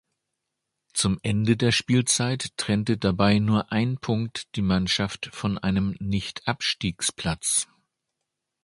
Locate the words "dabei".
2.97-3.37